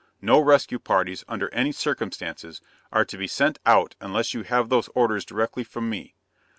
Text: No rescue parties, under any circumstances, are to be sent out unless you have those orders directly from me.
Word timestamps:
No 0.19 0.39
rescue 0.39 0.79
parties, 0.79 1.23
under 1.27 1.47
any 1.53 1.71
circumstances, 1.71 2.59
are 2.91 3.05
to 3.05 3.19
be 3.19 3.27
sent 3.27 3.59
out 3.67 3.93
unless 4.01 4.33
you 4.33 4.41
have 4.41 4.69
those 4.69 4.89
orders 4.95 5.23
directly 5.25 5.63
from 5.63 5.91
me. 5.91 6.15